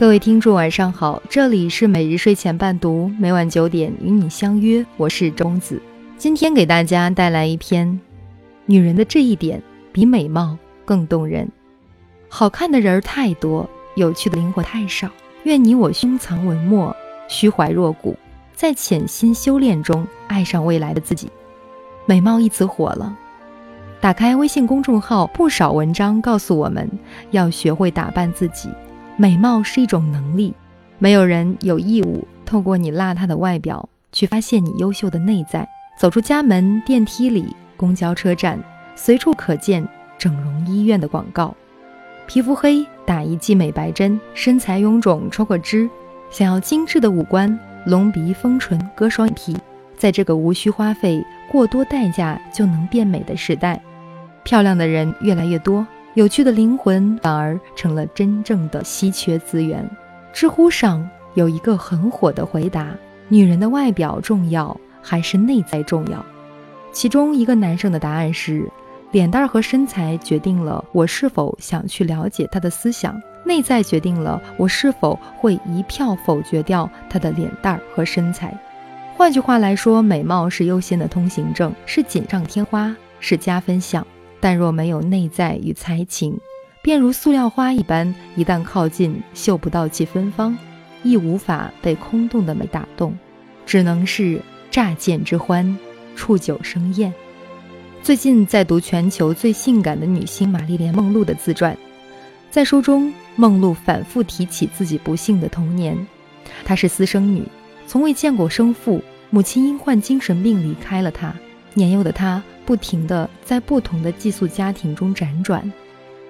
[0.00, 5.78] 各位听众，晚上好，这里是每日睡前伴读，每晚九点与你相约，我是钟子。
[6.16, 7.86] 今天给大家带来一篇
[8.64, 11.44] 《女人的这一点比美貌更动人》。
[12.30, 15.06] 好看的人儿太多，有趣的灵魂太少。
[15.42, 16.96] 愿你我胸藏文墨，
[17.28, 18.16] 虚怀若谷，
[18.54, 21.28] 在潜心修炼中爱上未来的自己。
[22.06, 23.14] 美貌一词火了，
[24.00, 26.88] 打开微信公众号，不少文章告诉我们
[27.32, 28.70] 要学会打扮自己。
[29.20, 30.54] 美貌是一种能力，
[30.98, 35.68] 没有人有义务透过你邋遢的外表去发现你优秀的内在。
[35.98, 38.58] 走出家门，电梯里、公交车站，
[38.96, 41.54] 随处可见整容医院的广告。
[42.26, 45.86] 皮肤黑打一剂美白针，身材臃肿抽个脂。
[46.30, 49.54] 想要精致的五官，隆鼻、丰唇、割双眼皮，
[49.98, 53.82] 在这个无需花费过多代价就能变美的时代，
[54.44, 55.86] 漂亮的人越来越多。
[56.14, 59.88] 有趣的灵魂反而成了真正的稀缺资源。
[60.32, 62.88] 知乎上有一个很火的回答：
[63.28, 66.24] 女人的外表重要还是内在重要？
[66.92, 68.68] 其中一个男生的答案是：
[69.12, 78.56] 脸蛋和身材决定了我是否想去了解他的思想，内在决定了我是否会一票否决掉他的脸蛋和身材。
[79.16, 84.04] 换句话来说，美貌是优先的通行证，是锦上添花，是加分项。
[84.40, 86.38] 但若没有内在与才情，
[86.82, 90.56] 便如塑料花一般，一旦靠近，嗅不到其芬芳，
[91.02, 93.16] 亦无法被空洞的美打动，
[93.66, 95.78] 只能是乍见之欢，
[96.16, 97.12] 触酒生厌。
[98.02, 101.76] 最近在读全球最性感的女星玛丽莲·梦露的自传，
[102.50, 105.94] 在书中，梦露反复提起自己不幸的童年。
[106.64, 107.44] 她是私生女，
[107.86, 111.34] 从未见过生父，母亲因患精神病离开了她。
[111.74, 112.42] 年幼的她。
[112.70, 115.60] 不停地在不同的寄宿家庭中辗转，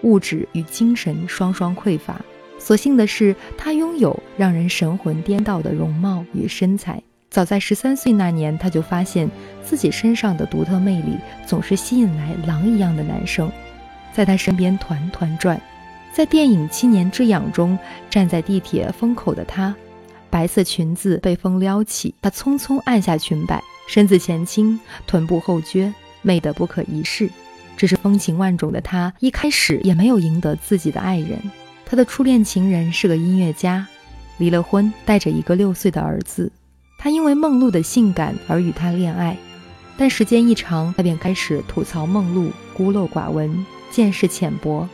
[0.01, 2.19] 物质与精神双双匮乏。
[2.59, 6.99] 所幸的是，她拥有让人神魂颠倒的容貌与身材。
[7.29, 9.29] 早在十三岁那年，她就发现
[9.63, 13.53] 自己身上的独特魅力总是吸引来狼一样的男生，
[14.15, 15.61] 在她身边团团转。
[16.11, 17.79] 在电影《七年之痒》中，
[18.09, 19.75] 站在地铁风口的她，
[20.31, 25.93] 白色裙子被风撩起，她匆匆按下裙摆，身子前倾，臀部后撅。
[26.23, 27.31] 美得不可一世，
[27.77, 31.39] 只是风情万种的她一开始也没有赢得自己的爱人。
[31.85, 33.87] 她的初恋情人是个音乐家，
[34.39, 36.51] 离了婚，带着一个六岁的儿子。
[36.99, 39.37] 她因为梦露的性感而与他恋爱，
[39.97, 44.89] 但时间一长，他便开始吐槽梦露孤陋寡闻、见识浅薄。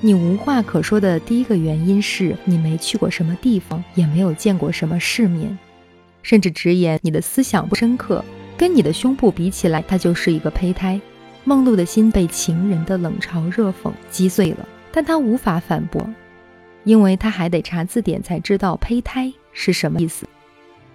[0.00, 5.56] 你无话可说的第一个原因是你没去过什么地方，也没有见过什么世面，
[6.22, 8.24] 甚至直言你的思想不深刻。
[8.62, 11.00] 跟你的胸部比起来，它就是一个胚胎。
[11.42, 16.00] 梦露的心被情人的冷嘲热讽击碎了，但她无法反驳，
[16.84, 20.28] 因为她还得查字典才知道胚胎是什么意思。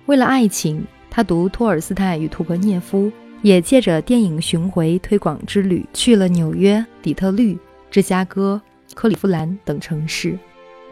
[0.05, 3.11] 为了爱情，她读托尔斯泰与屠格涅夫，
[3.41, 7.59] 也借着电影巡回推广之旅去了纽约、底特律、
[7.91, 8.61] 芝加哥、
[8.95, 10.39] 克利夫兰等城市。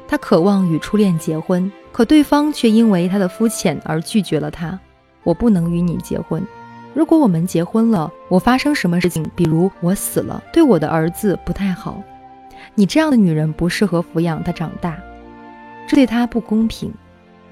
[0.10, 4.78] 她渴望与初恋结婚，可对方却因为她的肤浅而拒绝了她。
[5.24, 6.46] 我不能与你结婚。
[6.96, 12.02] 如果我们结婚了，我发生什么事情，比如我死了，对我的儿子不太好。
[12.74, 14.98] 你这样的女人不适合抚养他长大，
[15.86, 16.90] 这对他不公平。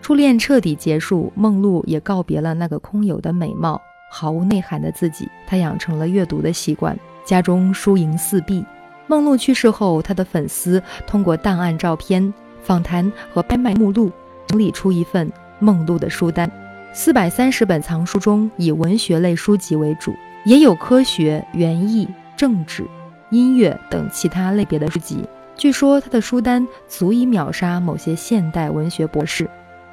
[0.02, 5.30] 初恋彻底结束，梦露也告别了那个空有的美貌、毫无内涵的自己。
[5.46, 8.66] 她养成了阅读的习惯，家中书盈四壁。
[9.08, 14.10] 梦露去世后，她的粉丝通过档案、照片、访谈和拍卖目录，
[14.48, 15.30] 整理出一份
[15.60, 16.50] 梦露的书单。
[16.96, 20.14] 四百三十本藏书中，以文学类书籍为主，
[20.46, 22.86] 也有科学、园艺、政治、
[23.32, 25.28] 音乐等其他类别的书籍。
[25.56, 29.50] 据说他的书单足以秒杀某些现代文学博士。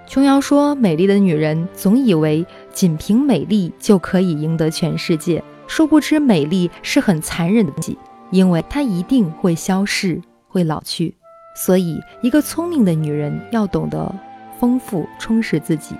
[0.06, 7.96] 琼瑶说：“美丽的女人总以为仅凭美丽就可以赢得全世界，殊不知美丽是很残忍的东西，
[8.30, 11.14] 因为它一定会消逝，会老去。
[11.56, 14.14] 所以，一个聪明的女人要懂得
[14.58, 15.94] 丰富充实自己。”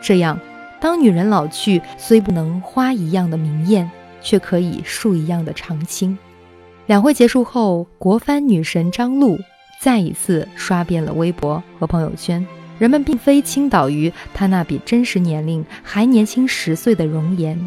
[0.00, 0.38] 这样，
[0.80, 3.90] 当女人老去，虽不能花一样的明艳，
[4.20, 6.16] 却可以树一样的常青。
[6.86, 9.36] 两会结束后，国帆女神张璐
[9.80, 12.46] 再一次刷遍了微博和朋友圈。
[12.78, 17.58] 人们并非倾倒于她那比真实年龄还年轻十岁的容颜，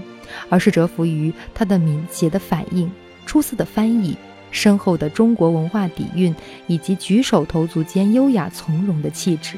[0.47, 2.89] 而是折服于她的敏捷的反应、
[3.25, 4.15] 出色的翻译、
[4.51, 6.33] 深厚的中国文化底蕴
[6.67, 9.57] 以及举手投足间优雅从容的气质。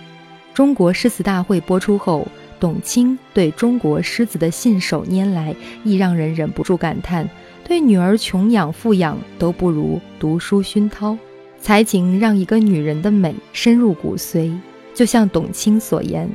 [0.53, 2.27] 中国诗词大会播出后。
[2.61, 7.27] 董卿对中国诗词的信手拈来，亦让人忍不住感叹：
[7.63, 11.17] 对女儿穷养富养都不如读书熏陶。
[11.59, 14.55] 才情让一个女人的美深入骨髓，
[14.93, 16.29] 就像董卿所言：“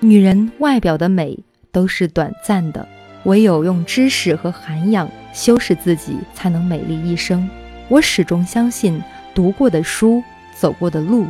[0.00, 1.38] 女人外表的美
[1.72, 2.86] 都是短暂的，
[3.24, 7.48] 唯有用知识和涵养修饰自己，才能美丽一生。”
[7.88, 9.02] 我始终相信，
[9.34, 10.22] 读过的书、
[10.54, 11.26] 走过的路，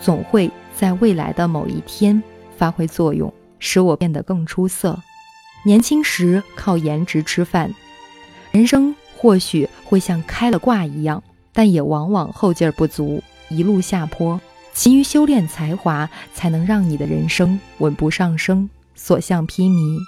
[0.00, 2.20] 总会在未来的某一天
[2.56, 3.32] 发挥作用，
[3.64, 5.02] 使我变得更出色。
[5.64, 7.74] 年轻时靠颜值吃饭，
[8.52, 11.24] 人生或许会像开了挂一样，
[11.54, 14.38] 但也往往后劲儿不足，一路下坡。
[14.74, 19.98] 勤于修炼才华，才能让你的人生稳步上升，所向披靡。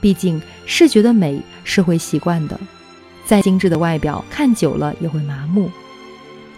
[0.00, 2.58] 毕竟，视觉的美是会习惯的。
[3.26, 5.70] 再精致的外表，看久了也会麻木。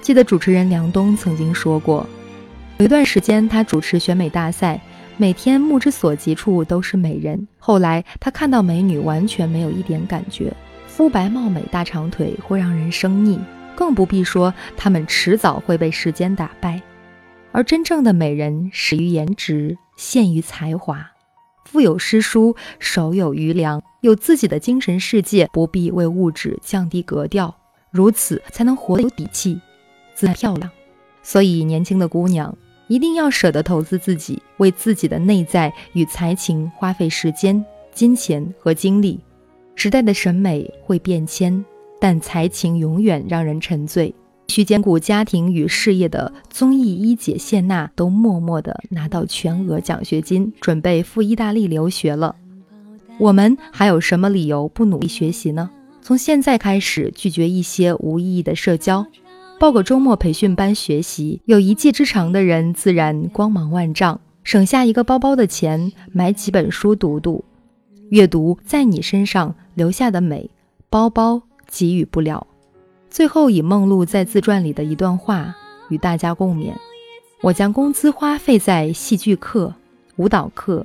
[0.01, 2.06] 记得主持人梁冬曾经说过，
[2.79, 4.81] 有一段时间他主持选美大赛，
[5.17, 7.47] 每天目之所及处都是美人。
[7.59, 10.53] 后来他看到美女完全没有一点感觉，
[10.87, 13.39] 肤白貌美、大长腿会让人生腻，
[13.77, 16.81] 更不必说她们迟早会被时间打败。
[17.53, 21.09] 而真正的美人始于颜值，陷于才华。
[21.65, 27.55] 腹有诗书，手有余粮，有自己的精神世界，不必为物质降低格调，
[27.91, 29.61] 如此才能活得有底气、
[30.13, 30.71] 自然漂亮。
[31.23, 32.55] 所以，年轻的姑娘
[32.89, 39.19] 一定要舍得投资自己，为自己的内在与才情花费时间、金钱和精力。
[39.75, 41.65] 时代的审美会变迁，
[42.01, 44.15] 但才情永远让人沉醉。
[44.49, 52.37] 需兼顾家庭与事业的综艺一姐谢娜都默默地拿到全额奖学金，准备赴意大利留学了。
[53.19, 55.71] 我们还有什么理由不努力学习呢？
[56.03, 59.07] 从现在开始拒绝一些无意义的社交，
[59.59, 61.41] 报个周末培训班学习。
[61.47, 67.45] 有一技之长的人自然光芒万丈，省下一个包包的钱买几本书读读。
[68.11, 70.51] 阅读在你身上留下的美，
[70.91, 72.47] 包包给予不了。
[73.09, 75.55] 最后，以梦露在自传里的一段话
[75.89, 76.75] 与大家共勉：
[77.41, 79.73] 我将工资花费在戏剧课、
[80.17, 80.85] 舞蹈课、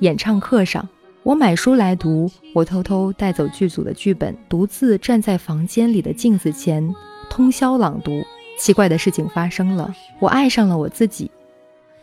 [0.00, 0.88] 演唱课上。
[1.24, 6.94] 我买书来读，我偷偷带走剧组的剧本，独自站在房间里的镜子前
[7.30, 8.22] 通宵朗读。
[8.58, 11.30] 奇怪的事情发生了，我爱上了我自己，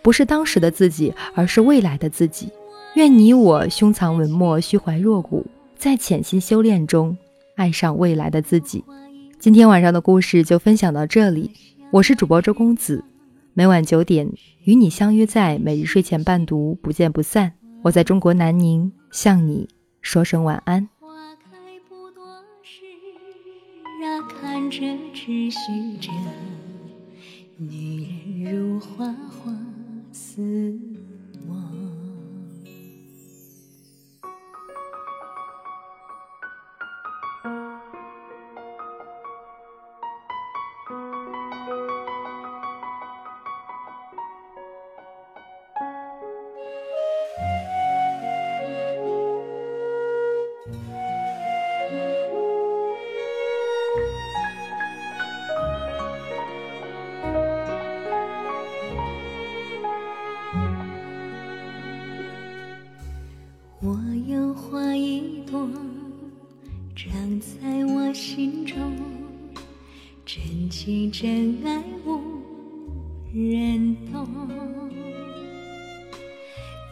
[0.02, 2.50] 不是当时的自己，而是未来的自己。
[2.96, 5.46] 愿你我胸藏文墨，虚怀若谷，
[5.78, 7.18] 在潜心修炼中
[7.56, 8.86] 爱上未来的自己。
[9.38, 11.52] 今天晚上的故事就分享到这里，
[11.92, 13.04] 我是主播周公子，
[13.54, 14.32] 每晚九点
[14.64, 17.52] 与你相约在每日睡前伴读，不见不散。
[17.84, 19.68] 我在中国南宁向你
[20.02, 20.95] 说声晚安。
[24.66, 26.12] 看着只许着
[27.58, 29.56] 女人如花花
[30.12, 30.76] 似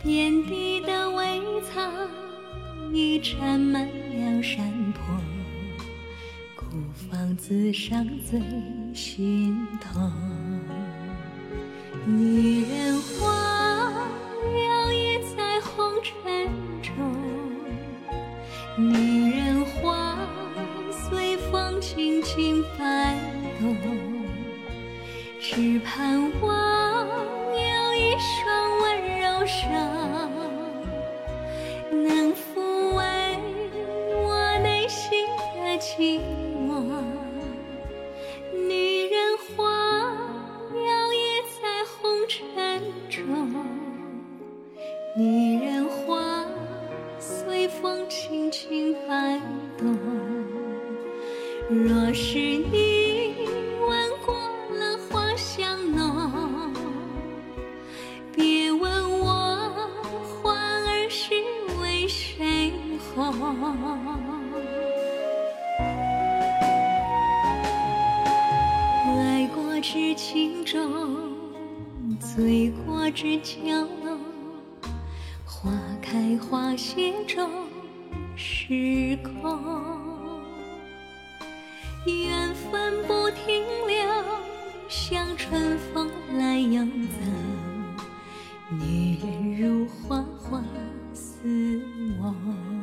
[0.04, 1.82] 遍地的苇草
[2.92, 5.02] 已缠满了山坡，
[6.58, 8.38] 孤芳自赏最
[8.94, 10.12] 心痛。
[12.06, 13.94] 女人花
[14.44, 16.50] 摇曳在红尘
[16.82, 16.92] 中，
[18.78, 20.18] 女人花
[20.92, 23.18] 随风轻轻摆
[23.58, 23.74] 动。
[25.40, 26.63] 只盼望
[73.24, 73.88] 过知娇。
[75.46, 77.50] 花开花谢终
[78.36, 80.42] 是空，
[82.06, 83.96] 缘分不停留，
[84.90, 87.18] 像春风来又走。
[88.72, 90.62] 女人如花花
[91.14, 91.82] 似
[92.20, 92.83] 梦。